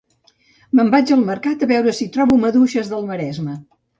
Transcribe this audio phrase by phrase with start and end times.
[0.79, 3.59] Me'n vaig al mercat a veure si trobo maduixes del maresme